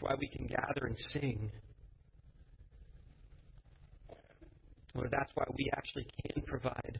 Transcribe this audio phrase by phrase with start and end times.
[0.00, 1.50] why we can gather and sing.
[4.94, 6.98] Lord, that's why we actually can provide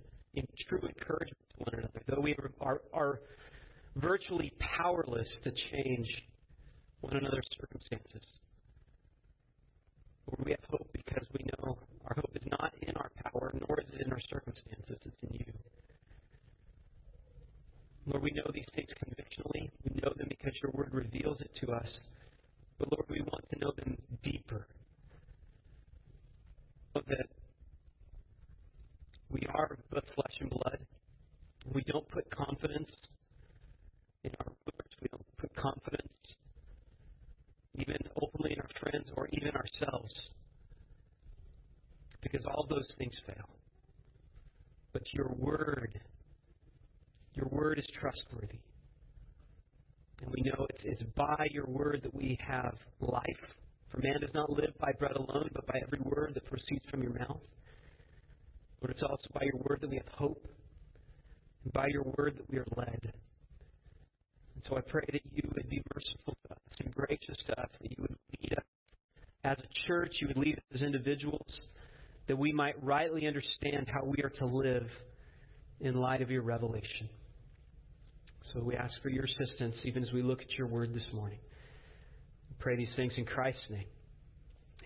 [0.68, 3.20] true encouragement to one another, though we are, are
[3.96, 6.08] virtually powerless to change
[7.00, 8.22] one another's circumstances.
[10.26, 13.80] Lord, we have hope because we know our hope is not in our power, nor
[13.80, 15.52] is it in our circumstances, it's in you.
[18.06, 19.70] Lord, we know these things convictionally.
[19.84, 21.88] We know them because your word reveals it to us.
[22.78, 24.66] But Lord, we want to know them deeper.
[26.94, 27.26] So that
[29.30, 30.78] we are but flesh and blood.
[31.72, 32.90] We don't put confidence
[34.22, 34.92] in our rulers.
[35.00, 36.12] We don't put confidence
[37.76, 40.12] even openly in our friends or even ourselves.
[42.22, 43.48] Because all those things fail.
[44.92, 46.00] But your word,
[47.34, 48.60] your word is trustworthy.
[50.22, 53.22] And we know it's, it's by your word that we have life.
[53.90, 57.02] For man does not live by bread alone, but by every word that proceeds from
[57.02, 57.40] your mouth.
[58.80, 60.46] Lord, it's also by your word that we have hope,
[61.64, 63.12] and by your word that we are led.
[64.54, 67.68] And so I pray that you would be merciful to us and gracious to us,
[67.80, 68.64] that you would lead us
[69.44, 71.46] as a church, you would lead us as individuals,
[72.26, 74.86] that we might rightly understand how we are to live
[75.80, 77.08] in light of your revelation.
[78.52, 81.38] So we ask for your assistance even as we look at your word this morning.
[82.50, 83.86] We pray these things in Christ's name.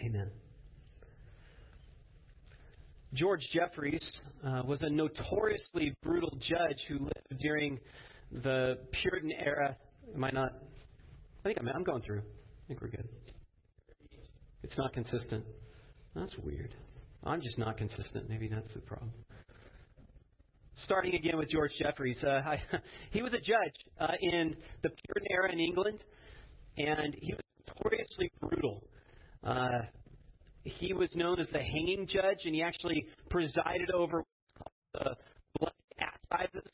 [0.04, 0.30] Amen.
[3.14, 4.02] George Jeffreys
[4.46, 7.78] uh, was a notoriously brutal judge who lived during
[8.30, 9.76] the Puritan era.
[10.14, 10.50] Am I not?
[11.40, 12.20] I think I'm, I'm going through.
[12.20, 13.08] I think we're good.
[14.62, 15.44] It's not consistent.
[16.14, 16.74] That's weird.
[17.24, 18.28] I'm just not consistent.
[18.28, 19.10] Maybe that's the problem.
[20.84, 22.16] Starting again with George Jeffreys.
[22.22, 22.62] Uh, I,
[23.10, 25.98] he was a judge uh, in the Puritan era in England,
[26.76, 28.82] and he was notoriously brutal.
[29.44, 29.82] Uh,
[30.64, 34.22] he was known as the hanging judge, and he actually presided over
[34.94, 35.16] the
[35.58, 35.72] blood
[36.30, 36.70] assizes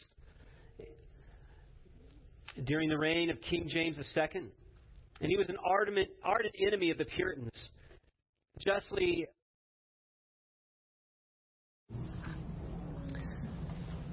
[2.67, 4.43] during the reign of King James II.
[5.21, 7.53] And he was an ardent, ardent enemy of the Puritans.
[8.65, 9.27] Justly.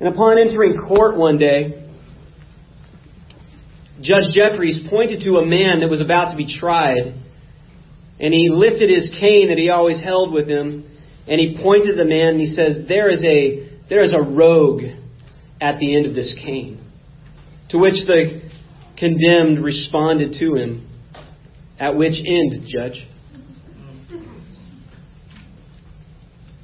[0.01, 1.87] And upon entering court one day,
[4.01, 7.21] Judge Jeffreys pointed to a man that was about to be tried
[8.21, 10.85] and he lifted his cane that he always held with him,
[11.27, 14.83] and he pointed the man and he says, There is a there is a rogue
[15.59, 16.79] at the end of this cane.
[17.71, 18.41] To which the
[18.97, 20.87] condemned responded to him,
[21.79, 23.07] At which end, Judge?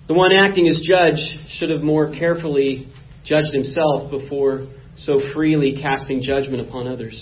[0.07, 1.19] The one acting as judge
[1.59, 2.86] should have more carefully
[3.27, 4.67] judged himself before
[5.05, 7.15] so freely casting judgment upon others.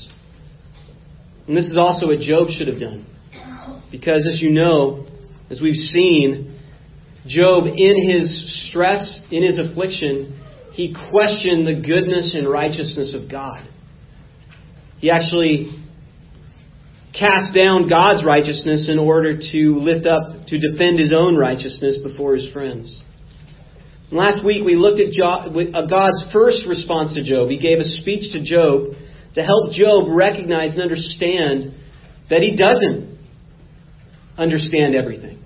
[1.48, 3.06] And this is also what Job should have done.
[3.92, 5.06] Because, as you know,
[5.50, 6.60] as we've seen,
[7.28, 10.42] Job, in his stress, in his affliction,
[10.74, 13.68] he questioned the goodness and righteousness of God.
[15.00, 15.86] He actually
[17.18, 22.36] cast down God's righteousness in order to lift up, to defend his own righteousness before
[22.36, 22.90] his friends.
[24.12, 27.50] Last week we looked at uh, God's first response to Job.
[27.50, 28.96] He gave a speech to Job
[29.36, 31.74] to help Job recognize and understand
[32.30, 33.18] that he doesn't
[34.38, 35.42] understand everything.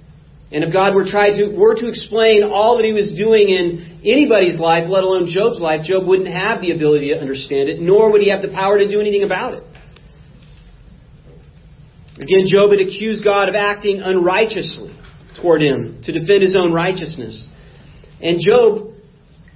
[0.51, 4.01] And if God were, tried to, were to explain all that he was doing in
[4.03, 8.11] anybody's life, let alone Job's life, Job wouldn't have the ability to understand it, nor
[8.11, 9.63] would he have the power to do anything about it.
[12.15, 14.91] Again, Job had accused God of acting unrighteously
[15.39, 17.35] toward him to defend his own righteousness.
[18.21, 18.93] And Job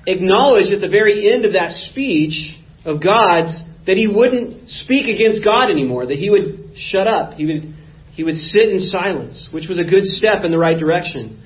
[0.07, 5.43] acknowledged at the very end of that speech of God's that he wouldn't speak against
[5.43, 7.33] God anymore, that he would shut up.
[7.33, 7.75] He would
[8.13, 11.41] he would sit in silence, which was a good step in the right direction.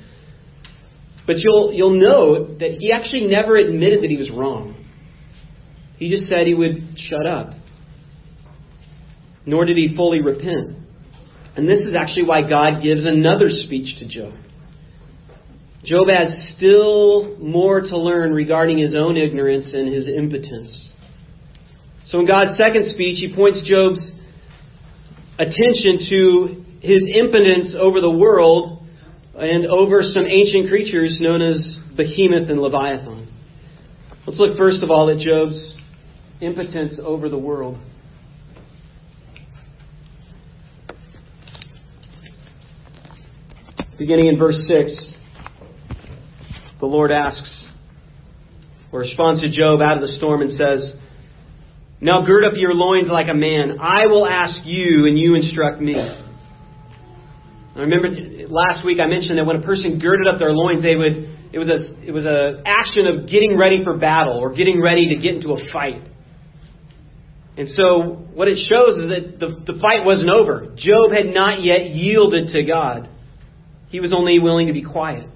[1.25, 4.85] But you'll, you'll note that he actually never admitted that he was wrong.
[5.97, 7.53] He just said he would shut up.
[9.45, 10.77] Nor did he fully repent.
[11.55, 14.33] And this is actually why God gives another speech to Job.
[15.85, 20.69] Job has still more to learn regarding his own ignorance and his impotence.
[22.11, 23.99] So in God's second speech, he points Job's
[25.39, 28.85] attention to his impotence over the world
[29.35, 31.57] and over some ancient creatures known as
[31.95, 33.27] Behemoth and Leviathan.
[34.25, 35.55] Let's look first of all at Job's
[36.41, 37.77] impotence over the world.
[43.97, 45.06] Beginning in verse 6,
[46.79, 47.49] the Lord asks,
[48.91, 50.99] or responds to Job out of the storm and says,
[51.99, 53.79] now gird up your loins like a man.
[53.81, 55.95] I will ask you, and you instruct me.
[55.97, 58.09] I remember
[58.49, 61.59] last week I mentioned that when a person girded up their loins, they would it
[61.59, 65.15] was a it was a action of getting ready for battle or getting ready to
[65.15, 66.01] get into a fight.
[67.57, 70.75] And so what it shows is that the, the fight wasn't over.
[70.77, 73.09] Job had not yet yielded to God.
[73.89, 75.27] He was only willing to be quiet.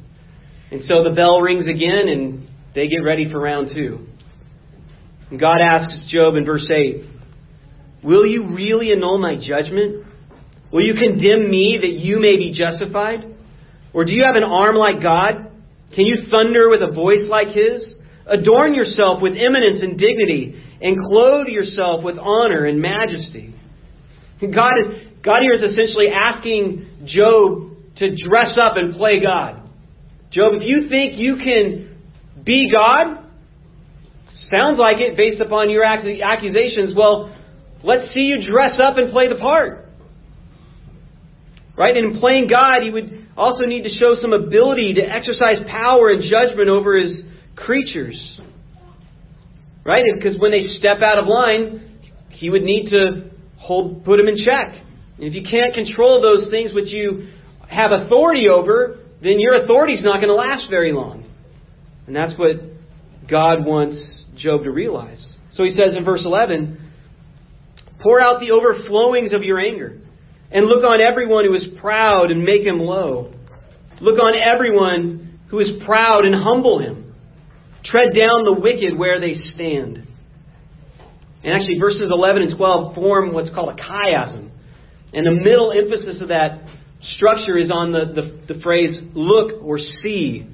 [0.71, 4.07] And so the bell rings again and they get ready for round two.
[5.29, 7.05] And God asks Job in verse 8,
[8.03, 10.05] Will you really annul my judgment?
[10.71, 13.35] Will you condemn me that you may be justified?
[13.93, 15.51] Or do you have an arm like God?
[15.93, 17.93] Can you thunder with a voice like his?
[18.27, 23.53] Adorn yourself with eminence and dignity, and clothe yourself with honor and majesty.
[24.39, 29.60] God, is, God here is essentially asking Job to dress up and play God.
[30.31, 31.97] Job, if you think you can
[32.43, 33.25] be God,
[34.49, 37.35] sounds like it based upon your accusations, well,
[37.83, 39.89] let's see you dress up and play the part.
[41.77, 41.95] Right?
[41.95, 46.09] And in playing God, he would also need to show some ability to exercise power
[46.09, 47.23] and judgment over his
[47.55, 48.15] creatures.
[49.83, 50.03] Right?
[50.15, 51.99] Because when they step out of line,
[52.29, 54.75] he would need to hold, put them in check.
[55.17, 57.27] And if you can't control those things which you
[57.67, 61.25] have authority over, then your authority is not going to last very long.
[62.07, 62.57] And that's what
[63.29, 63.97] God wants
[64.41, 65.19] Job to realize.
[65.55, 66.77] So he says in verse 11,
[68.01, 69.99] Pour out the overflowings of your anger
[70.51, 73.33] and look on everyone who is proud and make him low.
[74.01, 77.13] Look on everyone who is proud and humble him.
[77.85, 80.07] Tread down the wicked where they stand.
[81.43, 84.49] And actually, verses 11 and 12 form what's called a chiasm.
[85.13, 86.61] And the middle emphasis of that
[87.15, 90.47] structure is on the, the, the phrase look or see.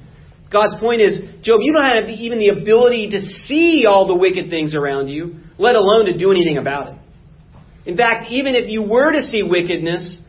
[0.52, 4.50] God's point is, Job, you don't have even the ability to see all the wicked
[4.50, 7.00] things around you, let alone to do anything about it.
[7.86, 10.20] In fact, even if you were to see wickedness,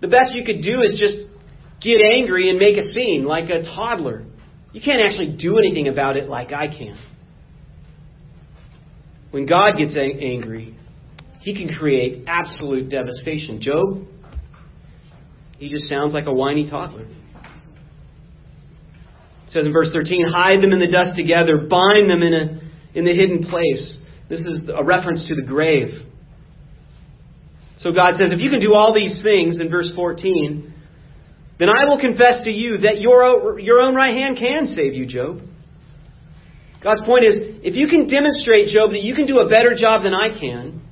[0.00, 1.30] the best you could do is just
[1.82, 4.24] get angry and make a scene like a toddler.
[4.72, 6.98] You can't actually do anything about it like I can.
[9.30, 10.76] When God gets angry,
[11.42, 13.60] he can create absolute devastation.
[13.62, 14.06] Job,
[15.58, 17.04] he just sounds like a whiny toddler.
[17.04, 17.10] It
[19.52, 22.60] says in verse 13, hide them in the dust together, bind them in, a,
[22.98, 23.98] in the hidden place.
[24.28, 26.06] This is a reference to the grave.
[27.82, 30.72] So God says, if you can do all these things in verse 14,
[31.58, 35.06] then I will confess to you that your, your own right hand can save you,
[35.06, 35.40] Job.
[36.82, 40.02] God's point is, if you can demonstrate, Job, that you can do a better job
[40.02, 40.82] than I can,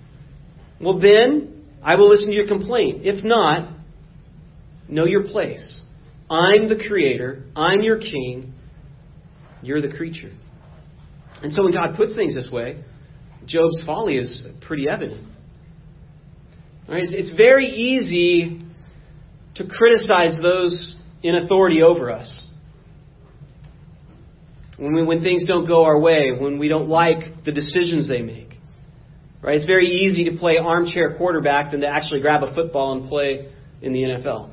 [0.80, 3.02] well, then I will listen to your complaint.
[3.04, 3.68] If not,
[4.88, 5.60] know your place.
[6.30, 8.54] I'm the creator, I'm your king,
[9.62, 10.32] you're the creature.
[11.42, 12.82] And so when God puts things this way,
[13.46, 14.30] Job's folly is
[14.62, 15.28] pretty evident.
[16.88, 17.04] Right?
[17.08, 18.64] It's very easy
[19.56, 22.28] to criticize those in authority over us.
[24.76, 28.22] When, we, when things don't go our way, when we don't like the decisions they
[28.22, 28.50] make.
[29.40, 29.56] Right?
[29.56, 33.52] It's very easy to play armchair quarterback than to actually grab a football and play
[33.80, 34.50] in the NFL.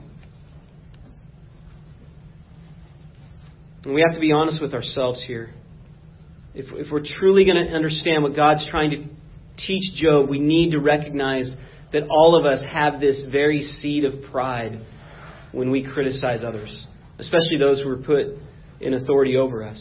[3.90, 5.52] And we have to be honest with ourselves here.
[6.54, 8.98] If, if we're truly going to understand what God's trying to
[9.66, 11.48] teach Job, we need to recognize
[11.92, 14.80] that all of us have this very seed of pride
[15.54, 16.70] when we criticize others,
[17.18, 18.28] especially those who are put
[18.80, 19.80] in authority over us.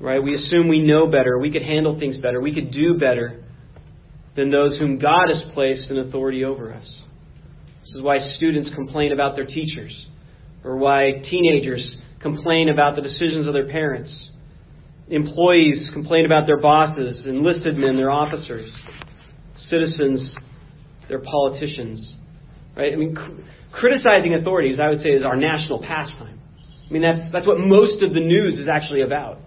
[0.00, 0.22] Right?
[0.22, 3.42] We assume we know better, we could handle things better, we could do better
[4.36, 6.84] than those whom God has placed in authority over us.
[6.84, 9.94] This is why students complain about their teachers,
[10.64, 11.82] or why teenagers
[12.20, 14.10] complain about the decisions of their parents.
[15.08, 18.70] Employees complain about their bosses, enlisted men, their officers
[19.70, 20.30] citizens,
[21.08, 22.06] they're politicians.
[22.76, 22.92] Right?
[22.92, 26.40] I mean, cr- criticizing authorities, I would say, is our national pastime.
[26.88, 29.38] I mean, that's, that's what most of the news is actually about.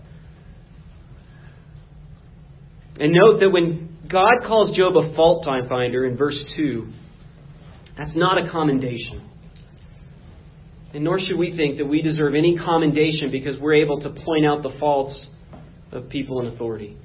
[2.99, 6.87] And note that when God calls Job a fault finder in verse 2,
[7.97, 9.29] that's not a commendation.
[10.93, 14.45] And nor should we think that we deserve any commendation because we're able to point
[14.45, 15.19] out the faults
[15.91, 16.97] of people in authority.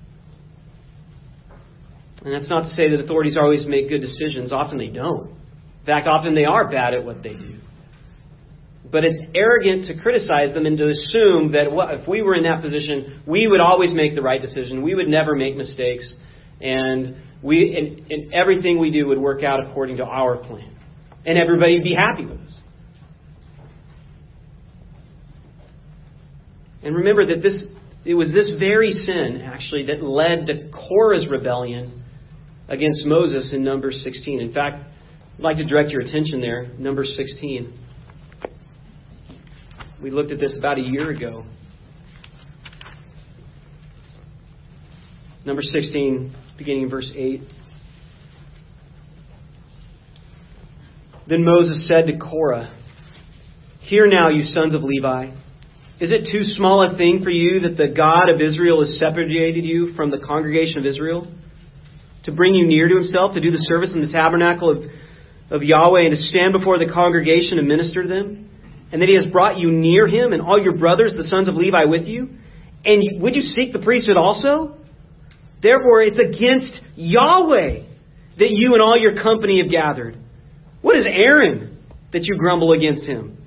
[2.25, 4.53] And that's not to say that authorities always make good decisions.
[4.53, 5.31] Often they don't.
[5.31, 7.59] In fact, often they are bad at what they do.
[8.91, 11.67] But it's arrogant to criticize them and to assume that
[12.01, 14.83] if we were in that position, we would always make the right decision.
[14.83, 16.05] We would never make mistakes.
[16.61, 20.77] And, we, and, and everything we do would work out according to our plan.
[21.27, 22.62] And everybody would be happy with us.
[26.83, 27.63] And remember that this,
[28.05, 32.03] it was this very sin, actually, that led to Korah's rebellion
[32.69, 34.41] against Moses in Numbers 16.
[34.41, 34.85] In fact,
[35.39, 37.79] I'd like to direct your attention there, number 16.
[40.03, 41.45] We looked at this about a year ago.
[45.45, 47.43] Number 16, beginning in verse 8.
[51.29, 52.77] Then Moses said to Korah,
[53.83, 55.31] Hear now, you sons of Levi.
[56.03, 59.63] Is it too small a thing for you that the God of Israel has separated
[59.63, 61.31] you from the congregation of Israel?
[62.25, 64.83] To bring you near to himself, to do the service in the tabernacle of,
[65.53, 68.51] of Yahweh, and to stand before the congregation and minister to them?
[68.91, 71.55] And that he has brought you near him and all your brothers, the sons of
[71.55, 72.31] Levi, with you?
[72.85, 74.75] And would you seek the priesthood also?
[75.63, 77.79] Therefore, it's against Yahweh
[78.43, 80.19] that you and all your company have gathered.
[80.81, 81.79] What is Aaron
[82.13, 83.39] that you grumble against him?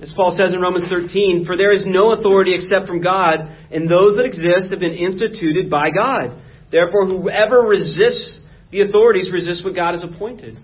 [0.00, 3.40] As Paul says in Romans 13, for there is no authority except from God,
[3.70, 6.40] and those that exist have been instituted by God.
[6.70, 8.38] Therefore, whoever resists
[8.70, 10.58] the authorities resists what God has appointed.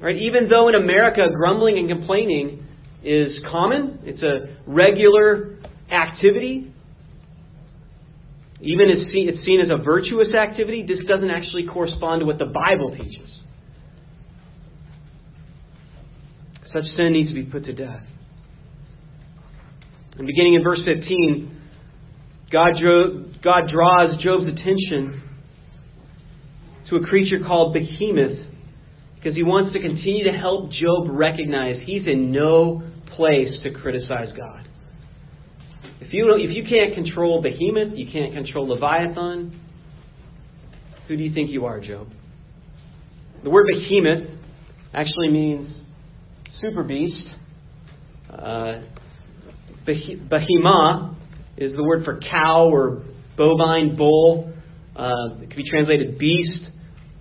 [0.00, 0.16] Right?
[0.16, 2.66] Even though in America grumbling and complaining
[3.02, 5.58] is common, it's a regular
[5.90, 6.72] activity,
[8.60, 12.94] even it's seen as a virtuous activity, this doesn't actually correspond to what the Bible
[12.96, 13.28] teaches.
[16.72, 18.02] Such sin needs to be put to death.
[20.16, 21.60] And beginning in verse 15,
[22.52, 22.74] God,
[23.42, 25.22] God draws Job's attention
[26.90, 28.46] to a creature called Behemoth
[29.16, 32.82] because he wants to continue to help Job recognize he's in no
[33.16, 34.68] place to criticize God.
[36.00, 39.60] If you, if you can't control Behemoth, you can't control Leviathan,
[41.06, 42.08] who do you think you are, Job?
[43.42, 44.38] The word Behemoth
[44.92, 45.79] actually means
[46.60, 47.24] super beast.
[48.30, 48.82] Uh,
[51.56, 53.02] is the word for cow or
[53.36, 54.52] bovine bull.
[54.94, 56.60] Uh, it could be translated beast.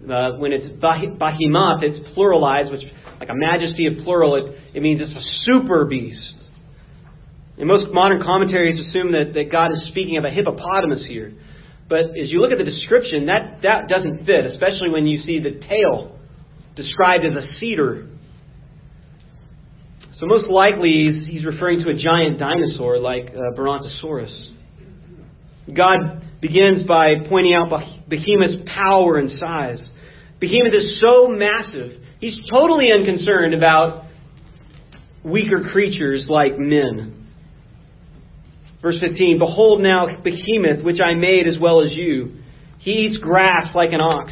[0.03, 2.83] Uh, when it's behemoth, it's pluralized, which
[3.19, 6.19] like a majesty of plural, it, it means it's a super beast.
[7.57, 11.33] And most modern commentaries assume that, that God is speaking of a hippopotamus here.
[11.89, 15.39] But as you look at the description, that, that doesn't fit, especially when you see
[15.39, 16.17] the tail
[16.75, 18.07] described as a cedar
[20.19, 24.31] so most likely he's, referring to a giant dinosaur like uh, Brontosaurus.
[25.73, 27.69] God begins by pointing out
[28.09, 29.79] Behemoth's power and size.
[30.39, 34.05] Behemoth is so massive, he's totally unconcerned about
[35.23, 37.27] weaker creatures like men.
[38.81, 42.37] Verse 15 Behold now Behemoth, which I made as well as you.
[42.79, 44.31] He eats grass like an ox.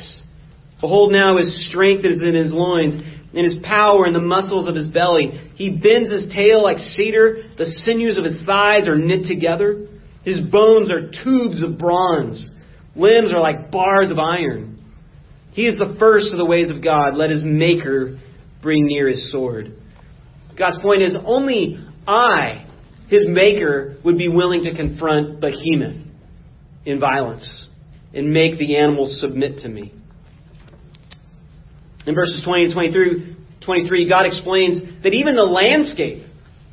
[0.79, 3.01] Behold now his strength is in his loins
[3.33, 5.46] and his power in the muscles of his belly.
[5.57, 7.43] He bends his tail like cedar.
[7.57, 9.87] The sinews of his thighs are knit together.
[10.23, 12.37] His bones are tubes of bronze.
[12.95, 14.79] Limbs are like bars of iron.
[15.53, 17.15] He is the first of the ways of God.
[17.15, 18.19] Let his maker
[18.61, 19.73] bring near his sword.
[20.57, 22.67] God's point is only I,
[23.09, 26.05] his maker, would be willing to confront Behemoth
[26.85, 27.45] in violence
[28.13, 29.91] and make the animals submit to me.
[32.05, 33.36] In verses 20 and 23,
[33.67, 36.25] 23, God explains that even the landscape,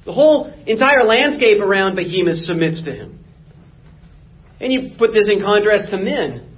[0.06, 3.18] the whole entire landscape around Behemoth submits to him.
[4.60, 6.56] And you put this in contrast to men.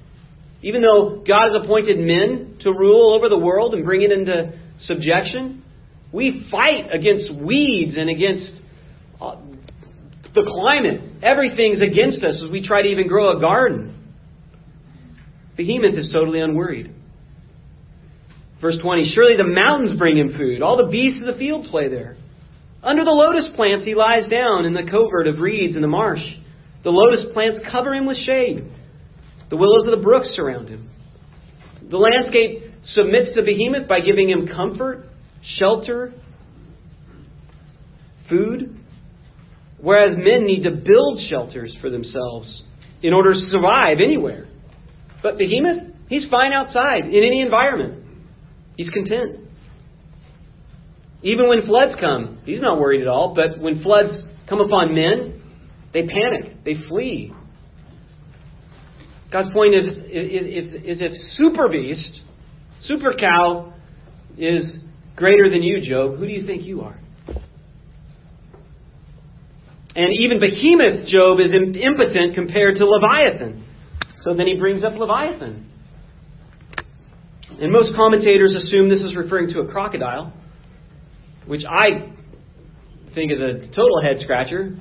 [0.62, 4.52] Even though God has appointed men to rule over the world and bring it into
[4.86, 5.64] subjection,
[6.12, 8.62] we fight against weeds and against
[9.20, 9.36] uh,
[10.34, 11.00] the climate.
[11.22, 13.94] Everything's against us as we try to even grow a garden.
[15.56, 16.92] Behemoth is totally unworried.
[18.60, 21.88] Verse 20 Surely the mountains bring him food, all the beasts of the field play
[21.88, 22.16] there.
[22.82, 26.22] Under the lotus plants he lies down in the covert of reeds in the marsh.
[26.84, 28.64] The lotus plants cover him with shade.
[29.50, 30.88] The willows of the brooks surround him.
[31.90, 35.08] The landscape submits to behemoth by giving him comfort,
[35.58, 36.14] shelter,
[38.28, 38.78] food,
[39.80, 42.62] whereas men need to build shelters for themselves
[43.02, 44.48] in order to survive anywhere.
[45.22, 48.05] But behemoth, he's fine outside in any environment.
[48.76, 49.40] He's content.
[51.22, 53.34] Even when floods come, he's not worried at all.
[53.34, 54.12] But when floods
[54.48, 55.42] come upon men,
[55.92, 57.32] they panic, they flee.
[59.32, 62.20] God's point is, is, is if super beast,
[62.86, 63.74] super cow,
[64.38, 64.64] is
[65.16, 66.98] greater than you, Job, who do you think you are?
[69.96, 73.64] And even behemoth Job is impotent compared to Leviathan.
[74.22, 75.70] So then he brings up Leviathan.
[77.60, 80.32] And most commentators assume this is referring to a crocodile,
[81.46, 82.12] which I
[83.14, 84.76] think is a total head scratcher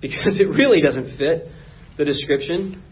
[0.00, 1.48] because it really doesn't fit
[1.98, 2.82] the description.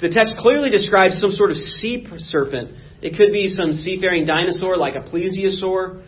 [0.00, 2.70] the text clearly describes some sort of sea serpent.
[3.02, 6.02] It could be some seafaring dinosaur like a plesiosaur.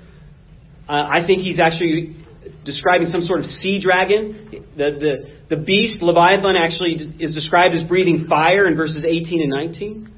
[0.88, 2.16] Uh, I think he's actually
[2.64, 4.64] describing some sort of sea dragon.
[4.76, 9.50] The, the, the beast, Leviathan, actually is described as breathing fire in verses 18 and
[9.50, 10.09] 19.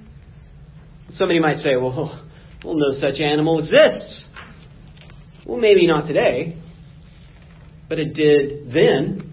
[1.19, 2.21] Somebody might say, well,
[2.64, 4.25] well, no such animal exists.
[5.47, 6.59] Well, maybe not today,
[7.88, 9.33] but it did then.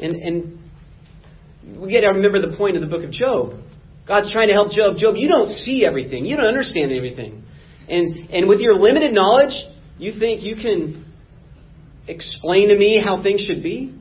[0.00, 3.60] And, and we got to remember the point of the book of Job.
[4.08, 4.98] God's trying to help Job.
[4.98, 6.24] Job, you don't see everything.
[6.26, 7.44] You don't understand everything.
[7.88, 9.52] And, and with your limited knowledge,
[9.98, 11.04] you think you can
[12.08, 13.94] explain to me how things should be?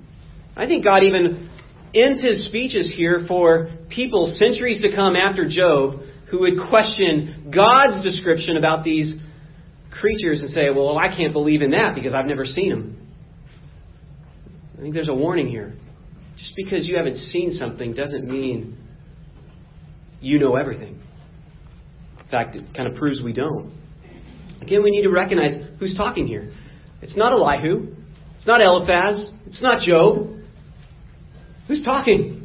[0.55, 1.49] I think God even
[1.93, 6.01] ends his speeches here for people centuries to come after Job
[6.35, 9.15] who would question God's description about these
[10.01, 12.97] creatures and say, well, I can't believe in that because I've never seen them.
[14.77, 15.73] I think there's a warning here.
[16.37, 18.77] Just because you haven't seen something doesn't mean
[20.19, 21.01] you know everything.
[22.19, 23.71] In fact, it kind of proves we don't.
[24.61, 26.53] Again, we need to recognize who's talking here.
[27.01, 27.95] It's not Elihu.
[28.37, 29.31] It's not Eliphaz.
[29.47, 30.31] It's not Job.
[31.67, 32.44] Who's talking?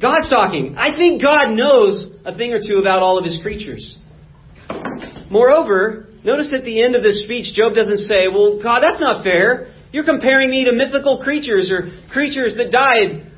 [0.00, 0.76] God's talking.
[0.78, 3.84] I think God knows a thing or two about all of his creatures.
[5.30, 9.22] Moreover, notice at the end of this speech, Job doesn't say, Well, God, that's not
[9.22, 9.74] fair.
[9.92, 13.30] You're comparing me to mythical creatures or creatures that died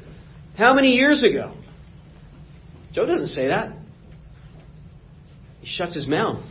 [0.56, 1.54] how many years ago?
[2.94, 3.72] Job doesn't say that.
[5.60, 6.44] He shuts his mouth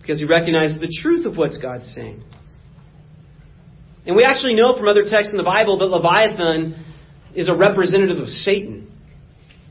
[0.00, 2.24] because he recognizes the truth of what God's saying.
[4.06, 6.84] And we actually know from other texts in the Bible that Leviathan
[7.34, 8.77] is a representative of Satan,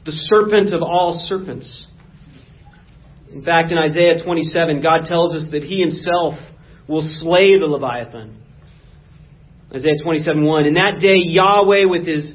[0.08, 1.68] the serpent of all serpents.
[3.32, 6.36] In fact, in Isaiah 27, God tells us that He Himself
[6.88, 8.42] will slay the Leviathan.
[9.76, 10.66] Isaiah 27:1.
[10.66, 12.26] In that day, Yahweh, with His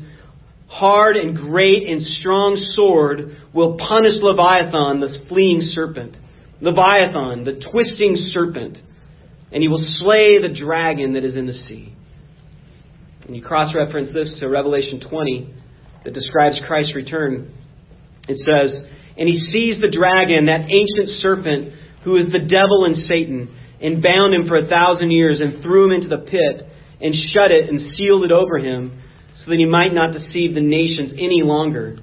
[0.68, 6.14] hard and great and strong sword, will punish Leviathan, the fleeing serpent.
[6.60, 8.76] Leviathan, the twisting serpent.
[9.50, 11.94] And He will slay the dragon that is in the sea.
[13.26, 15.54] And you cross reference this to Revelation 20
[16.04, 17.54] that describes Christ's return.
[18.28, 21.72] It says, and he seized the dragon, that ancient serpent,
[22.04, 25.86] who is the devil and Satan, and bound him for a thousand years, and threw
[25.86, 26.68] him into the pit,
[27.00, 29.02] and shut it, and sealed it over him,
[29.44, 31.98] so that he might not deceive the nations any longer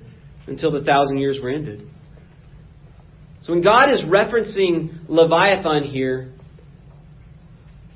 [0.47, 1.87] until the thousand years were ended.
[3.45, 6.33] So when God is referencing Leviathan here,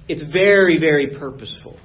[0.08, 1.78] it's very, very purposeful.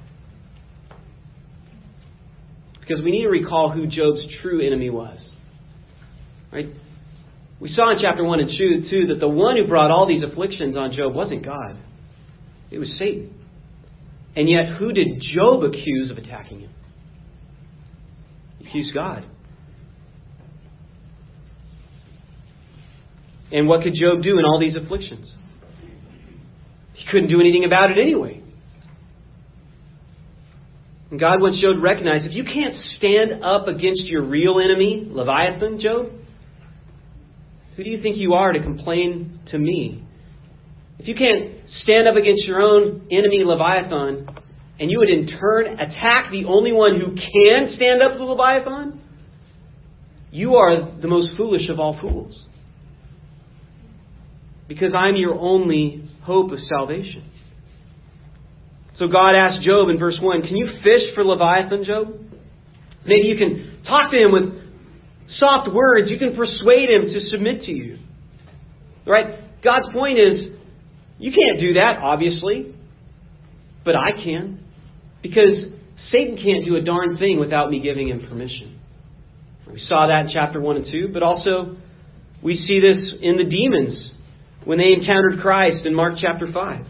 [2.79, 5.19] Because we need to recall who Job's true enemy was.
[6.51, 6.67] Right?
[7.59, 10.23] We saw in chapter 1 and 2, too, that the one who brought all these
[10.23, 11.77] afflictions on Job wasn't God,
[12.71, 13.33] it was Satan.
[14.35, 16.71] And yet, who did Job accuse of attacking him?
[18.59, 19.25] He accused God.
[23.51, 25.27] And what could Job do in all these afflictions?
[26.93, 28.41] He couldn't do anything about it anyway.
[31.09, 35.81] And God Job to recognize if you can't stand up against your real enemy, Leviathan,
[35.81, 36.11] Job,
[37.79, 40.03] who do you think you are to complain to me?
[40.97, 44.27] If you can't stand up against your own enemy, Leviathan,
[44.81, 48.99] and you would in turn attack the only one who can stand up to Leviathan,
[50.29, 52.35] you are the most foolish of all fools.
[54.67, 57.31] Because I'm your only hope of salvation.
[58.97, 62.07] So God asked Job in verse 1 Can you fish for Leviathan, Job?
[63.05, 64.58] Maybe you can talk to him with
[65.37, 67.99] soft words, you can persuade him to submit to you.
[69.05, 69.61] Right?
[69.63, 70.57] God's point is,
[71.19, 72.73] you can't do that, obviously,
[73.83, 74.63] but I can.
[75.21, 75.73] Because
[76.11, 78.79] Satan can't do a darn thing without me giving him permission.
[79.71, 81.77] We saw that in chapter 1 and 2, but also
[82.41, 84.11] we see this in the demons
[84.65, 86.85] when they encountered Christ in Mark chapter 5.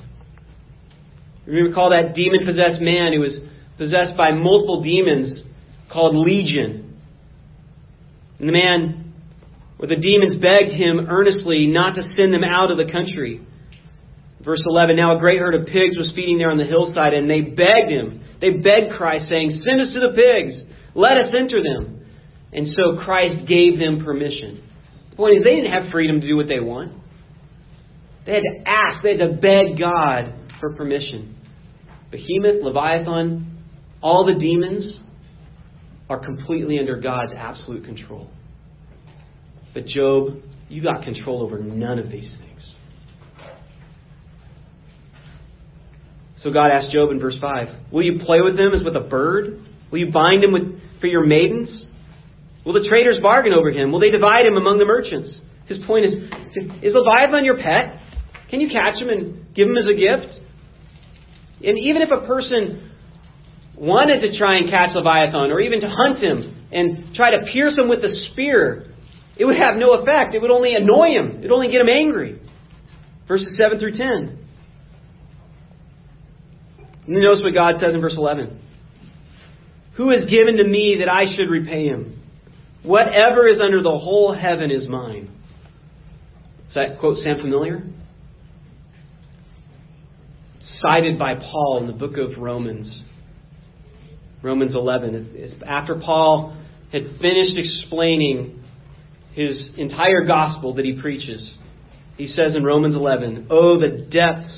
[1.47, 3.31] You recall that demon possessed man who was
[3.77, 5.39] possessed by multiple demons
[5.91, 6.88] called Legion.
[8.39, 9.13] And the man
[9.77, 13.45] with the demons begged him earnestly not to send them out of the country.
[14.43, 17.29] Verse 11 Now a great herd of pigs was feeding there on the hillside, and
[17.29, 18.23] they begged him.
[18.41, 20.75] They begged Christ, saying, Send us to the pigs.
[20.95, 22.05] Let us enter them.
[22.51, 24.63] And so Christ gave them permission.
[25.11, 26.93] The point is, they didn't have freedom to do what they want.
[28.25, 31.35] They had to ask, they had to beg God for permission.
[32.11, 33.63] Behemoth, Leviathan,
[34.01, 34.99] all the demons,
[36.09, 38.29] are completely under God's absolute control.
[39.73, 42.61] But Job, you got control over none of these things.
[46.43, 49.07] So God asked Job in verse 5 Will you play with them as with a
[49.07, 49.65] bird?
[49.91, 51.69] Will you bind them with, for your maidens?
[52.65, 53.91] Will the traders bargain over him?
[53.91, 55.29] Will they divide him among the merchants?
[55.67, 56.13] His point is
[56.81, 58.01] Is Leviathan your pet?
[58.49, 60.41] Can you catch him and give him as a gift?
[61.63, 62.88] And even if a person
[63.79, 67.77] wanted to try and catch Leviathan or even to hunt him and try to pierce
[67.77, 68.93] him with a spear,
[69.37, 70.35] it would have no effect.
[70.35, 72.41] It would only annoy him, it would only get him angry.
[73.27, 74.37] Verses 7 through 10.
[77.07, 78.59] And notice what God says in verse 11
[79.97, 82.21] Who has given to me that I should repay him?
[82.83, 85.29] Whatever is under the whole heaven is mine.
[86.67, 87.83] Does that quote sound familiar?
[90.81, 92.87] Cited by Paul in the book of Romans.
[94.41, 95.61] Romans 11.
[95.67, 96.55] After Paul
[96.91, 98.63] had finished explaining
[99.33, 101.41] his entire gospel that he preaches,
[102.17, 104.53] he says in Romans 11, Oh, the depths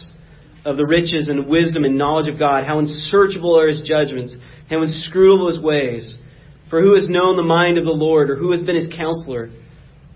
[0.66, 4.34] of the riches and wisdom and knowledge of God, how unsearchable are his judgments,
[4.70, 6.04] how inscrutable his ways.
[6.70, 9.52] For who has known the mind of the Lord, or who has been his counselor,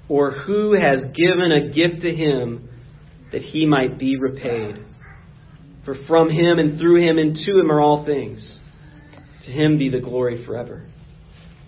[0.07, 2.69] or who has given a gift to him
[3.31, 4.85] that he might be repaid?
[5.83, 8.39] For from him and through him and to him are all things.
[9.45, 10.87] To him be the glory forever.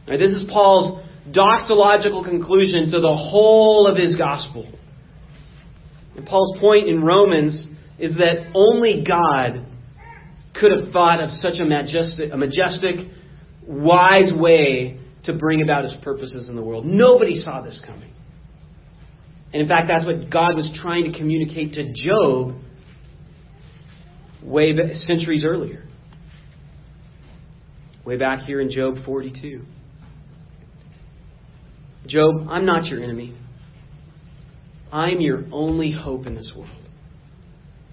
[0.08, 4.66] Now, this is Paul's doxological conclusion to the whole of his gospel.
[6.16, 7.68] And Paul's point in Romans
[8.00, 9.66] is that only God
[10.60, 12.96] could have thought of such a majestic, a majestic,
[13.68, 16.86] wise way to bring about his purposes in the world.
[16.86, 18.12] Nobody saw this coming.
[19.54, 22.56] And in fact, that's what God was trying to communicate to Job
[24.42, 24.74] way
[25.06, 25.87] centuries earlier.
[28.08, 29.66] Way back here in Job 42.
[32.08, 33.36] Job, I'm not your enemy.
[34.94, 36.72] I'm your only hope in this world.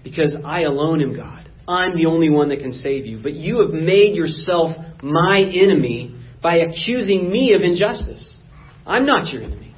[0.05, 1.49] Because I alone am God.
[1.67, 3.19] I'm the only one that can save you.
[3.21, 8.23] But you have made yourself my enemy by accusing me of injustice.
[8.87, 9.75] I'm not your enemy.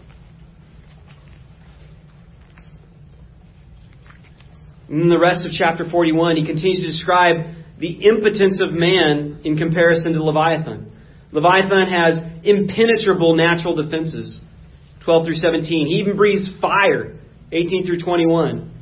[4.88, 7.38] In the rest of chapter 41, he continues to describe
[7.80, 10.92] the impotence of man in comparison to Leviathan.
[11.32, 14.38] Leviathan has impenetrable natural defenses.
[15.06, 15.88] 12 through 17.
[15.88, 17.18] He even breathes fire.
[17.52, 18.74] 18 through 21.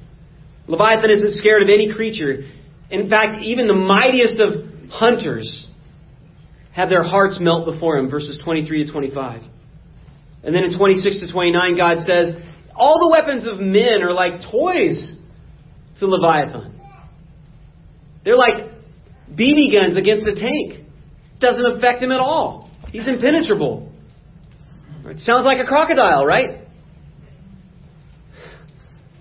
[0.68, 2.50] Leviathan isn't scared of any creature.
[2.90, 5.48] In fact, even the mightiest of hunters
[6.76, 8.10] have their hearts melt before him.
[8.10, 9.42] Verses 23 to 25.
[10.44, 12.42] And then in 26 to 29, God says,
[12.76, 14.98] All the weapons of men are like toys
[16.00, 16.82] to Leviathan.
[18.24, 18.75] They're like
[19.38, 20.88] BB guns against a tank.
[21.40, 22.70] Doesn't affect him at all.
[22.92, 23.92] He's impenetrable.
[25.06, 26.68] It sounds like a crocodile, right?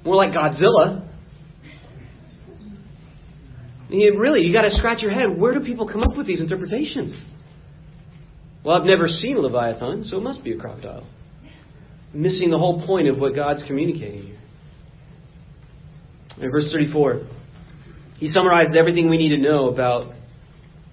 [0.05, 1.03] More like Godzilla.
[3.91, 5.39] Really, you got to scratch your head.
[5.39, 7.15] Where do people come up with these interpretations?
[8.65, 11.07] Well, I've never seen a Leviathan, so it must be a crocodile.
[12.13, 14.39] Missing the whole point of what God's communicating here.
[16.41, 17.27] In verse 34,
[18.25, 20.15] he summarized everything we need to know about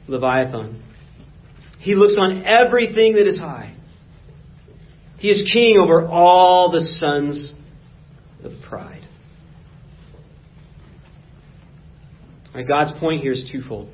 [0.10, 0.84] Leviathan.
[1.80, 3.74] He looks on everything that is high.
[5.20, 7.52] He is king over all the sons
[8.44, 9.08] of pride.
[12.54, 13.90] Right, God's point here is twofold.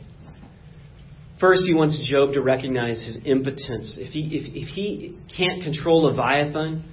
[1.39, 3.91] First, he wants Job to recognize his impotence.
[3.97, 6.85] If he, if, if he can't control Leviathan,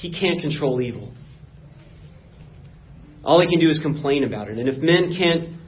[0.00, 1.12] he can't control evil.
[3.26, 4.56] All he can do is complain about it.
[4.56, 5.58] And if men can't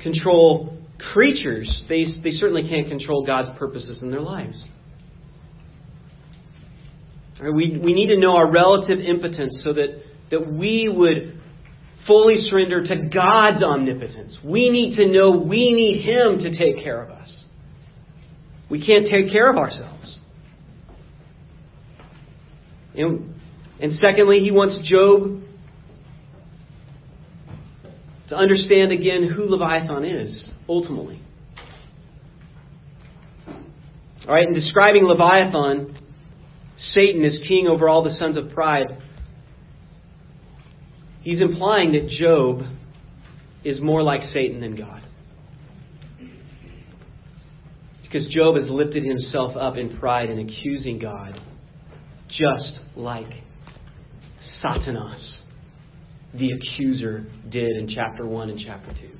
[0.00, 0.78] control
[1.12, 4.54] creatures, they, they certainly can't control God's purposes in their lives.
[7.40, 11.40] Right, we, we need to know our relative impotence so that, that we would
[12.06, 14.34] fully surrender to God's omnipotence.
[14.44, 17.28] We need to know we need Him to take care of us.
[18.70, 20.16] We can't take care of ourselves.
[22.94, 23.34] And,
[23.80, 25.39] and secondly, He wants Job
[28.30, 31.20] to understand again who Leviathan is, ultimately.
[34.26, 35.98] All right, in describing Leviathan,
[36.94, 38.98] Satan is king over all the sons of pride.
[41.22, 42.62] He's implying that Job
[43.64, 45.02] is more like Satan than God.
[48.02, 51.38] Because Job has lifted himself up in pride and accusing God,
[52.28, 53.28] just like
[54.62, 55.20] Satanas,
[56.34, 59.10] the accuser, did in chapter 1 and chapter 2.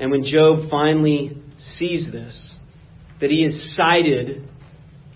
[0.00, 1.42] And when Job finally
[1.78, 2.34] sees this,
[3.20, 4.48] that he is sided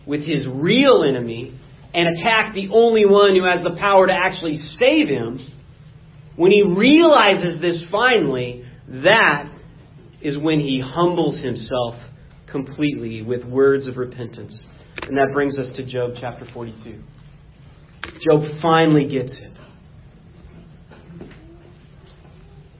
[0.06, 1.58] with his real enemy
[1.92, 5.46] and attacked the only one who has the power to actually save him,
[6.36, 9.50] when he realizes this finally, that
[10.22, 11.94] is when he humbles himself
[12.50, 14.52] completely with words of repentance.
[15.02, 17.02] And that brings us to Job chapter 42.
[18.24, 19.52] Job finally gets it.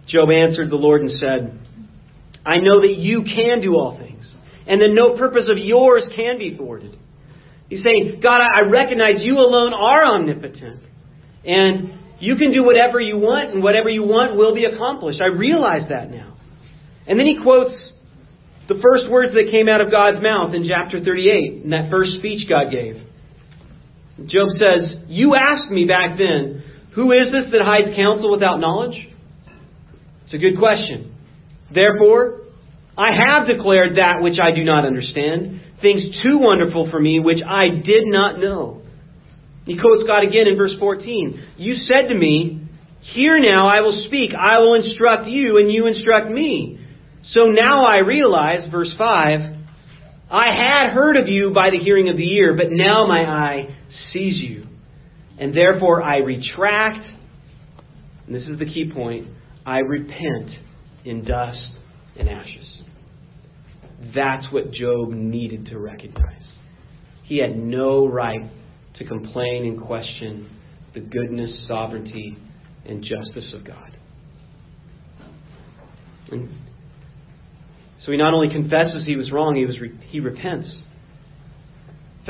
[0.09, 1.59] Job answered the Lord and said,
[2.45, 4.25] I know that you can do all things,
[4.67, 6.97] and that no purpose of yours can be thwarted.
[7.69, 10.83] He's saying, God, I recognize you alone are omnipotent,
[11.45, 15.21] and you can do whatever you want, and whatever you want will be accomplished.
[15.21, 16.37] I realize that now.
[17.07, 17.75] And then he quotes
[18.69, 22.19] the first words that came out of God's mouth in chapter 38, in that first
[22.19, 23.01] speech God gave.
[24.27, 26.63] Job says, You asked me back then,
[26.95, 28.97] Who is this that hides counsel without knowledge?
[30.25, 31.15] It's a good question.
[31.73, 32.43] Therefore,
[32.97, 37.43] I have declared that which I do not understand, things too wonderful for me which
[37.47, 38.83] I did not know.
[39.65, 41.47] He quotes God again in verse 14.
[41.57, 42.69] You said to me,
[43.15, 46.79] Here now I will speak, I will instruct you, and you instruct me.
[47.35, 49.41] So now I realize, verse 5,
[50.31, 53.77] I had heard of you by the hearing of the ear, but now my eye
[54.13, 54.67] sees you.
[55.39, 57.07] And therefore I retract,
[58.27, 59.29] and this is the key point,
[59.65, 60.51] I repent
[61.05, 61.59] in dust
[62.19, 62.67] and ashes.
[64.15, 66.43] That's what Job needed to recognize.
[67.25, 68.51] He had no right
[68.99, 70.49] to complain and question
[70.95, 72.37] the goodness, sovereignty,
[72.87, 73.97] and justice of God.
[76.31, 76.49] And
[78.05, 80.69] so he not only confesses he was wrong, he, was re- he repents.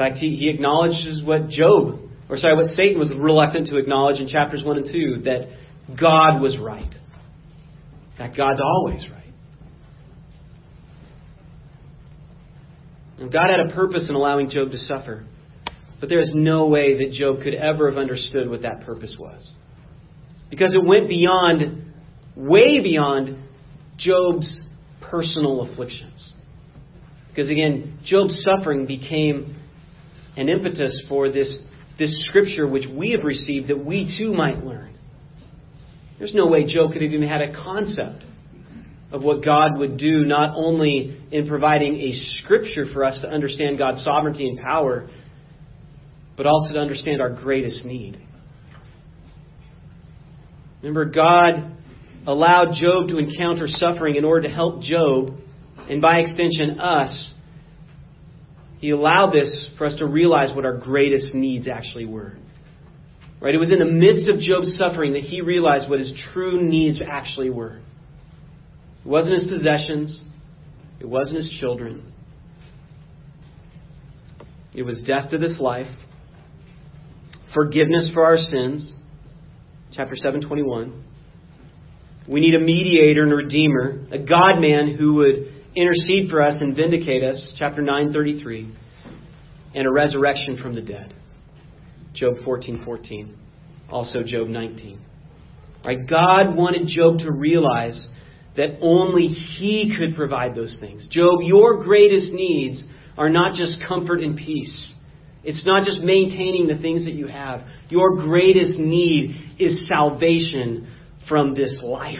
[0.01, 4.19] In fact, he, he acknowledges what Job, or sorry, what Satan was reluctant to acknowledge
[4.19, 6.91] in chapters 1 and 2 that God was right.
[8.19, 9.35] That God's always right.
[13.19, 15.27] And God had a purpose in allowing Job to suffer.
[16.01, 19.43] But there is no way that Job could ever have understood what that purpose was.
[20.49, 21.93] Because it went beyond,
[22.37, 23.37] way beyond
[23.99, 24.47] Job's
[25.03, 26.23] personal afflictions.
[27.29, 29.57] Because again, Job's suffering became
[30.41, 31.49] an impetus for this,
[31.99, 34.97] this scripture which we have received that we too might learn.
[36.19, 38.25] There's no way Job could have even had a concept
[39.13, 43.77] of what God would do, not only in providing a scripture for us to understand
[43.77, 45.11] God's sovereignty and power,
[46.37, 48.19] but also to understand our greatest need.
[50.83, 51.77] Remember, God
[52.27, 55.37] allowed Job to encounter suffering in order to help Job,
[55.91, 57.30] and by extension, us.
[58.81, 62.37] He allowed this for us to realize what our greatest needs actually were.
[63.41, 63.55] Right?
[63.55, 66.99] It was in the midst of Job's suffering that he realized what his true needs
[67.07, 67.77] actually were.
[69.05, 70.19] It wasn't his possessions,
[70.99, 72.13] it wasn't his children.
[74.75, 75.89] It was death to this life,
[77.55, 78.91] forgiveness for our sins,
[79.95, 81.05] chapter 721.
[82.29, 86.75] We need a mediator and redeemer, a God man who would intercede for us and
[86.75, 88.75] vindicate us, chapter 933,
[89.75, 91.15] and a resurrection from the dead.
[92.15, 92.85] Job 14:14.
[92.85, 93.37] 14,
[93.91, 94.99] also Job 19.
[95.85, 96.07] Right?
[96.07, 97.99] God wanted Job to realize
[98.57, 101.03] that only he could provide those things.
[101.11, 102.83] Job, your greatest needs
[103.17, 104.77] are not just comfort and peace.
[105.45, 107.63] It's not just maintaining the things that you have.
[107.89, 110.89] Your greatest need is salvation
[111.29, 112.19] from this life.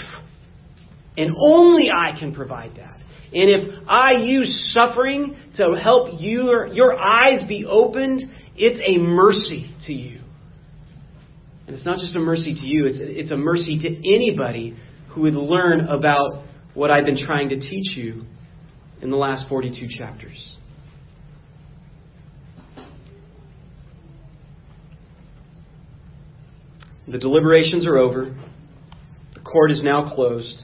[1.19, 3.00] And only I can provide that.
[3.33, 8.23] And if I use suffering to help your, your eyes be opened,
[8.57, 10.21] it's a mercy to you.
[11.67, 14.77] And it's not just a mercy to you, it's, it's a mercy to anybody
[15.11, 16.43] who would learn about
[16.75, 18.25] what I've been trying to teach you
[19.01, 20.37] in the last 42 chapters.
[27.07, 28.37] The deliberations are over.
[29.35, 30.57] The court is now closed.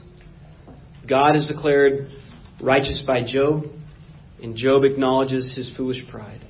[1.08, 2.10] God has declared
[2.60, 3.64] righteous by Job,
[4.42, 6.40] and Job acknowledges his foolish pride.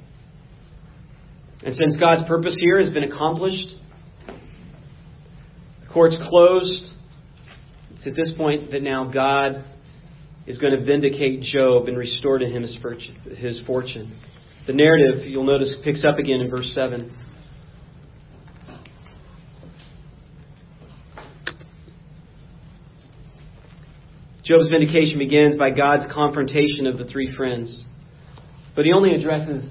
[1.64, 3.68] And since God's purpose here has been accomplished,
[4.26, 6.84] the court's closed.
[7.96, 9.64] It's at this point that now God
[10.46, 14.16] is going to vindicate Job and restore to him his fortune.
[14.66, 17.12] The narrative, you'll notice, picks up again in verse 7.
[24.46, 27.68] Job's vindication begins by God's confrontation of the three friends.
[28.76, 29.64] But he only addresses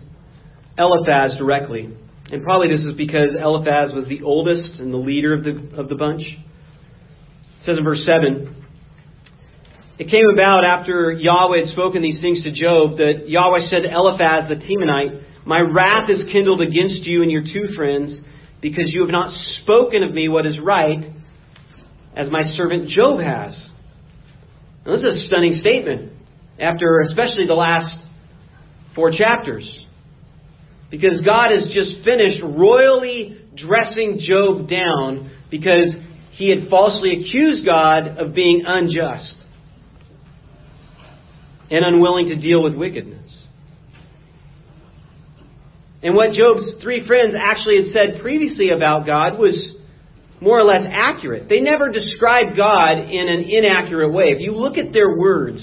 [0.77, 1.95] Eliphaz directly.
[2.31, 5.87] And probably this is because Eliphaz was the oldest and the leader of the, of
[5.87, 6.23] the bunch.
[6.23, 8.65] It says in verse 7
[9.99, 13.89] It came about after Yahweh had spoken these things to Job that Yahweh said to
[13.89, 18.19] Eliphaz the Temanite, My wrath is kindled against you and your two friends,
[18.61, 21.13] because you have not spoken of me what is right,
[22.17, 23.53] as my servant Job has.
[24.85, 26.11] This is a stunning statement
[26.59, 27.97] after especially the last
[28.93, 29.67] four chapters.
[30.91, 35.89] Because God has just finished royally dressing Job down because
[36.33, 39.33] he had falsely accused God of being unjust
[41.71, 43.31] and unwilling to deal with wickedness.
[46.03, 49.55] And what Job's three friends actually had said previously about God was
[50.45, 51.49] more or less accurate.
[51.49, 54.25] They never describe God in an inaccurate way.
[54.25, 55.57] If you look at their words,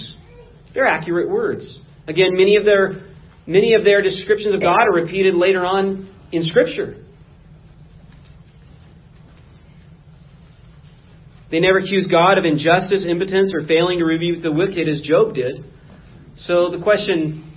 [0.75, 1.63] they're accurate words.
[2.09, 3.15] Again, many of their
[3.47, 6.97] many of their descriptions of God are repeated later on in Scripture.
[11.53, 15.35] They never accuse God of injustice, impotence, or failing to rebuke the wicked as Job
[15.35, 15.65] did.
[16.49, 17.53] So the question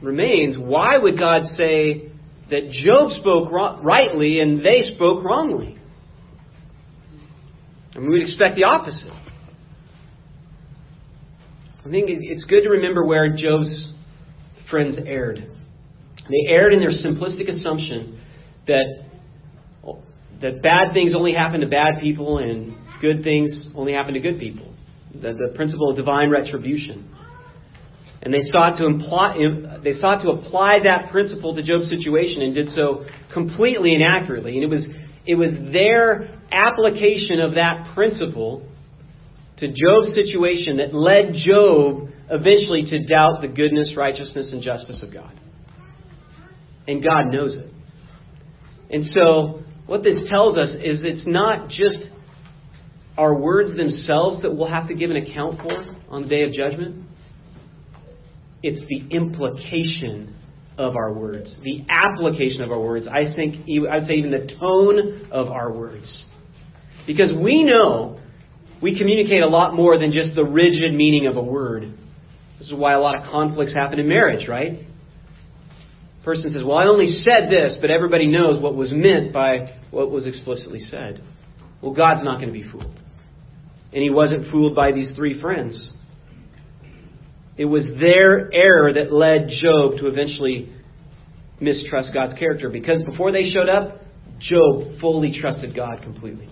[0.00, 2.05] remains why would God say
[2.50, 5.78] that Job spoke rightly and they spoke wrongly?
[7.94, 9.12] I mean, we'd expect the opposite.
[11.84, 13.94] I think it's good to remember where Job's
[14.70, 15.38] friends erred.
[16.28, 18.20] They erred in their simplistic assumption
[18.66, 19.06] that
[20.42, 24.38] that bad things only happen to bad people and good things only happen to good
[24.38, 24.74] people.
[25.14, 27.15] The, the principle of divine retribution.
[28.26, 29.36] And they sought to imply,
[29.84, 34.58] they sought to apply that principle to Job's situation and did so completely inaccurately.
[34.58, 34.82] And it was
[35.26, 38.66] it was their application of that principle
[39.60, 45.14] to Job's situation that led Job eventually to doubt the goodness, righteousness, and justice of
[45.14, 45.38] God.
[46.88, 47.72] And God knows it.
[48.90, 52.10] And so what this tells us is it's not just
[53.16, 56.52] our words themselves that we'll have to give an account for on the day of
[56.52, 57.05] judgment.
[58.66, 60.34] It's the implication
[60.78, 63.06] of our words, the application of our words.
[63.06, 66.06] I think I'd say even the tone of our words.
[67.06, 68.20] Because we know
[68.82, 71.84] we communicate a lot more than just the rigid meaning of a word.
[72.58, 74.86] This is why a lot of conflicts happen in marriage, right?
[76.26, 80.10] person says, Well, I only said this, but everybody knows what was meant by what
[80.10, 81.22] was explicitly said.
[81.80, 82.98] Well, God's not going to be fooled.
[83.92, 85.76] And he wasn't fooled by these three friends.
[87.56, 90.72] It was their error that led Job to eventually
[91.60, 94.02] mistrust God's character because before they showed up,
[94.40, 96.48] Job fully trusted God completely.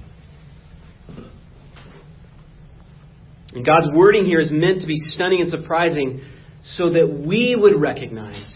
[3.53, 6.23] And God's wording here is meant to be stunning and surprising
[6.79, 8.47] so that we would recognize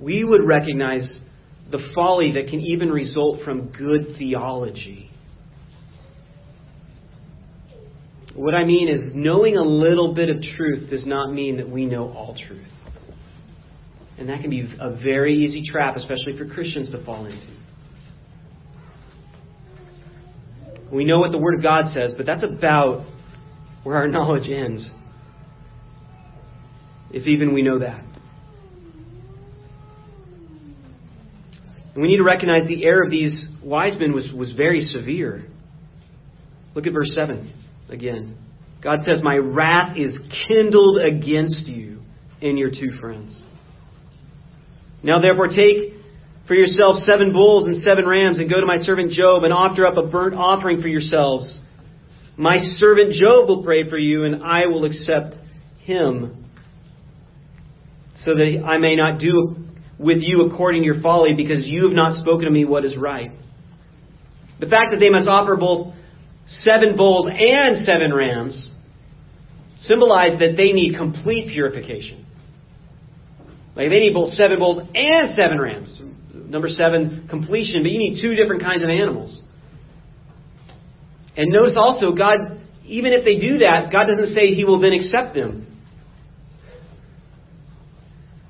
[0.00, 1.08] we would recognize
[1.70, 5.05] the folly that can even result from good theology.
[8.36, 11.86] What I mean is, knowing a little bit of truth does not mean that we
[11.86, 12.66] know all truth.
[14.18, 17.46] And that can be a very easy trap, especially for Christians to fall into.
[20.92, 23.06] We know what the Word of God says, but that's about
[23.84, 24.82] where our knowledge ends.
[27.10, 28.04] If even we know that.
[31.94, 35.46] And we need to recognize the error of these wise men was, was very severe.
[36.74, 37.54] Look at verse 7
[37.88, 38.36] again.
[38.82, 40.14] God says, My wrath is
[40.48, 42.02] kindled against you
[42.42, 43.32] and your two friends.
[45.02, 45.96] Now therefore take
[46.46, 49.86] for yourselves seven bulls and seven rams, and go to my servant Job and offer
[49.86, 51.52] up a burnt offering for yourselves.
[52.36, 55.34] My servant Job will pray for you, and I will accept
[55.80, 56.44] him,
[58.24, 59.56] so that I may not do
[59.98, 62.92] with you according to your folly, because you have not spoken to me what is
[62.96, 63.32] right.
[64.60, 65.94] The fact that they must offer both
[66.64, 68.54] seven bulls and seven rams
[69.88, 72.26] symbolize that they need complete purification.
[73.76, 75.88] Like they need both seven bulls and seven rams.
[76.48, 79.38] Number seven, completion, but you need two different kinds of animals.
[81.36, 82.38] And notice also, God,
[82.86, 85.66] even if they do that, God doesn't say He will then accept them.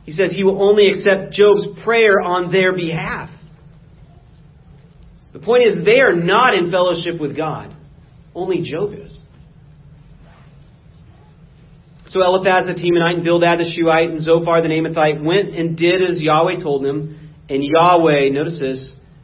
[0.06, 3.28] He says he will only accept Job's prayer on their behalf.
[5.32, 7.75] The point is, they are not in fellowship with God.
[8.36, 9.10] Only Job is.
[12.12, 16.02] So Eliphaz the Temanite and Bildad the Shuhite and Zophar the Naamathite went and did
[16.02, 18.78] as Yahweh told them, and Yahweh, notice this,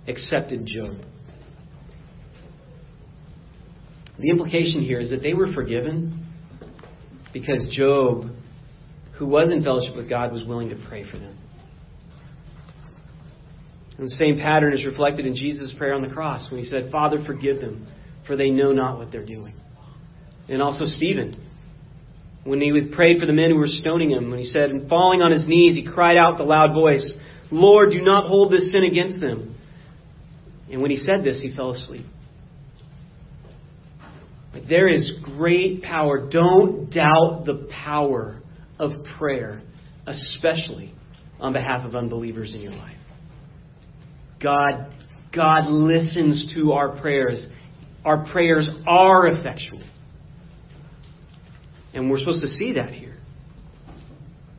[0.09, 0.97] accepted Job.
[4.19, 6.27] The implication here is that they were forgiven
[7.33, 8.31] because Job
[9.19, 11.37] who was in fellowship with God was willing to pray for them.
[13.99, 16.91] And the same pattern is reflected in Jesus' prayer on the cross when he said,
[16.91, 17.87] Father, forgive them,
[18.27, 19.55] for they know not what they're doing.
[20.49, 21.37] And also Stephen,
[22.45, 24.89] when he was prayed for the men who were stoning him, when he said, and
[24.89, 27.03] falling on his knees, he cried out with a loud voice,
[27.51, 29.55] Lord, do not hold this sin against them.
[30.71, 32.07] And when he said this, he fell asleep.
[34.69, 36.31] There is great power.
[36.31, 38.43] Don't doubt the power
[38.79, 39.63] of prayer,
[40.07, 40.95] especially
[41.41, 42.97] on behalf of unbelievers in your life.
[44.43, 44.93] God,
[45.35, 47.51] God listens to our prayers.
[48.05, 49.83] Our prayers are effectual.
[51.95, 53.17] And we're supposed to see that here.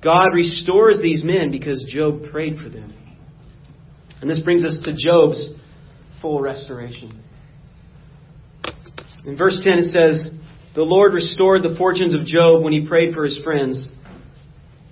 [0.02, 2.94] God restores these men because Job prayed for them.
[4.22, 5.38] And this brings us to Job's
[6.22, 7.24] full restoration.
[9.26, 10.34] In verse 10 it says,
[10.76, 13.88] The Lord restored the fortunes of Job when he prayed for his friends,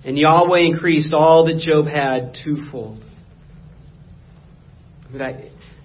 [0.04, 3.02] and Yahweh increased all that Job had twofold.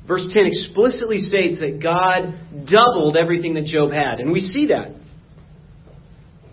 [0.08, 4.96] Verse 10 explicitly states that God doubled everything that Job had, and we see that.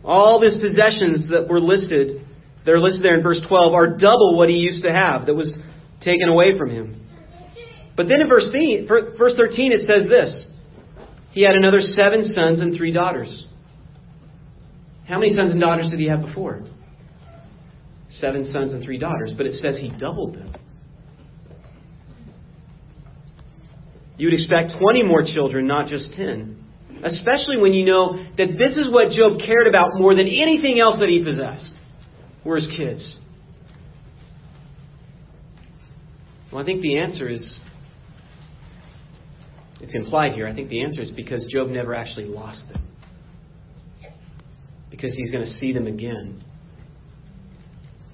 [0.04, 2.26] All his possessions that were listed,
[2.66, 5.48] they're listed there in verse 12, are double what he used to have that was
[6.04, 7.00] taken away from him.
[7.96, 10.44] But then in verse 13 it says this
[11.30, 13.28] he had another seven sons and three daughters.
[15.08, 16.64] How many sons and daughters did he have before?
[18.20, 20.54] Seven sons and three daughters, but it says he doubled them.
[24.16, 26.60] You would expect 20 more children, not just 10.
[27.04, 30.96] Especially when you know that this is what Job cared about more than anything else
[31.00, 31.70] that he possessed
[32.44, 33.02] were his kids.
[36.52, 37.42] Well, I think the answer is
[39.80, 40.46] it's implied here.
[40.46, 42.82] I think the answer is because Job never actually lost them.
[44.90, 46.42] Because he's going to see them again.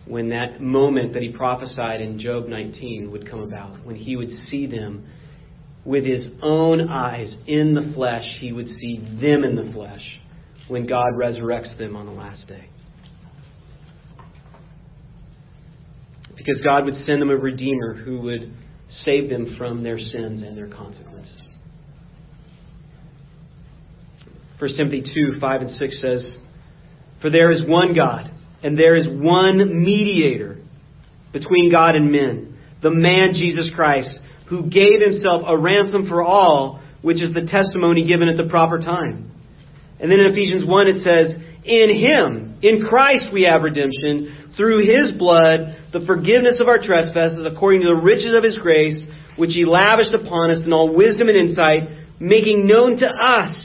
[0.06, 4.30] When that moment that he prophesied in Job 19 would come about, when he would
[4.50, 5.06] see them
[5.84, 10.02] with his own eyes in the flesh, he would see them in the flesh
[10.68, 12.68] when God resurrects them on the last day.
[16.36, 18.54] Because God would send them a Redeemer who would
[19.04, 21.10] save them from their sins and their consequences.
[24.58, 26.20] 1 Timothy 2 5 and 6 says,
[27.22, 28.30] For there is one God,
[28.62, 30.58] and there is one mediator
[31.32, 34.19] between God and men, the man Jesus Christ,
[34.50, 38.78] who gave himself a ransom for all, which is the testimony given at the proper
[38.78, 39.30] time.
[40.00, 41.26] And then in Ephesians 1 it says,
[41.64, 47.46] In him, in Christ, we have redemption, through his blood, the forgiveness of our trespasses,
[47.46, 49.00] according to the riches of his grace,
[49.38, 51.88] which he lavished upon us in all wisdom and insight,
[52.18, 53.56] making known to us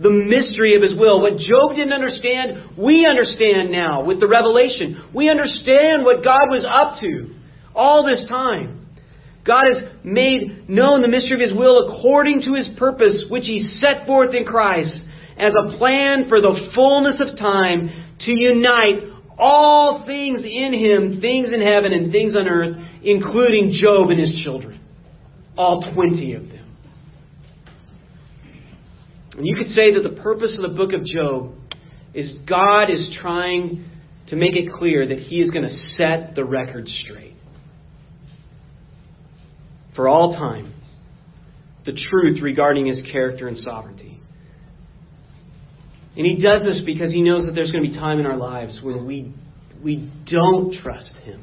[0.00, 1.20] the mystery of his will.
[1.20, 5.12] What Job didn't understand, we understand now with the revelation.
[5.12, 7.34] We understand what God was up to
[7.74, 8.79] all this time.
[9.46, 13.78] God has made known the mystery of his will according to his purpose, which he
[13.80, 14.92] set forth in Christ
[15.38, 17.88] as a plan for the fullness of time
[18.26, 24.10] to unite all things in him, things in heaven and things on earth, including Job
[24.10, 24.78] and his children.
[25.56, 26.60] All 20 of them.
[29.36, 31.54] And you could say that the purpose of the book of Job
[32.12, 33.84] is God is trying
[34.28, 37.29] to make it clear that He is going to set the record straight.
[39.94, 40.72] For all time,
[41.84, 44.20] the truth regarding His character and sovereignty.
[46.16, 48.36] And He does this because He knows that there's going to be time in our
[48.36, 49.34] lives when we,
[49.82, 51.42] we don't trust Him.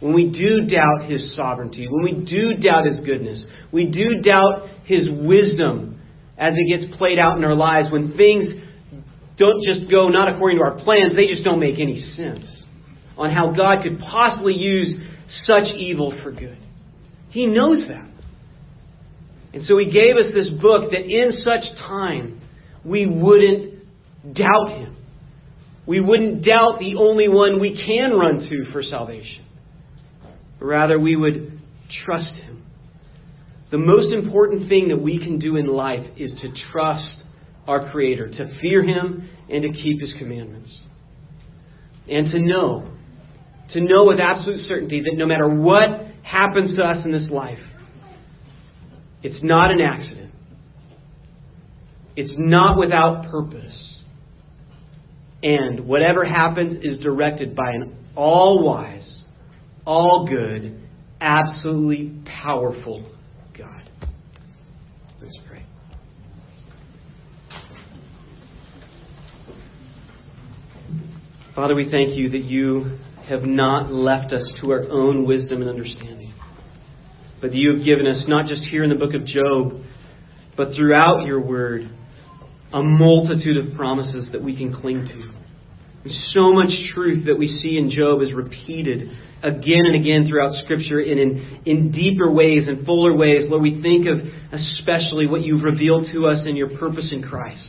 [0.00, 4.68] When we do doubt His sovereignty, when we do doubt His goodness, we do doubt
[4.84, 6.00] His wisdom
[6.36, 8.46] as it gets played out in our lives when things
[9.38, 12.44] don't just go not according to our plans, they just don't make any sense
[13.16, 15.00] on how God could possibly use
[15.46, 16.58] such evil for good.
[17.34, 18.08] He knows that.
[19.52, 22.40] And so He gave us this book that in such time
[22.84, 23.74] we wouldn't
[24.34, 24.96] doubt Him.
[25.84, 29.44] We wouldn't doubt the only one we can run to for salvation.
[30.60, 31.60] Rather, we would
[32.06, 32.62] trust Him.
[33.72, 37.16] The most important thing that we can do in life is to trust
[37.66, 40.70] our Creator, to fear Him, and to keep His commandments.
[42.08, 42.88] And to know,
[43.72, 47.58] to know with absolute certainty that no matter what happens to us in this life,
[49.22, 50.32] it's not an accident.
[52.16, 53.72] It's not without purpose.
[55.42, 59.02] And whatever happens is directed by an all wise,
[59.86, 60.80] all good,
[61.20, 62.12] absolutely
[62.42, 63.04] powerful
[63.56, 63.90] God.
[65.20, 65.64] Let's pray.
[71.54, 75.70] Father, we thank you that you have not left us to our own wisdom and
[75.70, 76.23] understanding,
[77.44, 79.84] but that you have given us, not just here in the book of Job,
[80.56, 81.82] but throughout your word,
[82.72, 86.10] a multitude of promises that we can cling to.
[86.32, 89.10] So much truth that we see in Job is repeated
[89.42, 93.42] again and again throughout Scripture and in, in deeper ways and fuller ways.
[93.50, 94.20] Lord, we think of
[94.58, 97.68] especially what you've revealed to us in your purpose in Christ.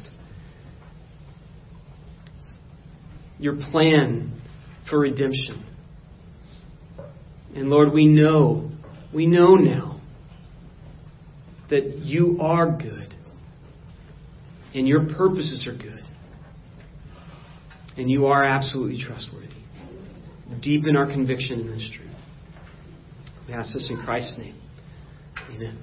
[3.40, 4.42] Your plan
[4.90, 5.66] for redemption.
[7.58, 8.72] And Lord, we know
[9.16, 10.01] we know now
[11.70, 13.16] that you are good
[14.74, 16.03] and your purposes are good
[17.97, 19.47] and you are absolutely trustworthy.
[20.61, 22.11] Deepen our conviction in this truth.
[23.47, 24.59] We ask this in Christ's name.
[25.55, 25.78] Amen.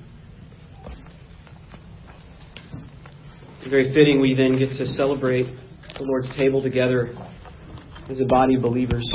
[3.71, 5.47] Very fitting we then get to celebrate
[5.99, 7.17] the Lord's table together
[8.11, 9.09] as a body of believers.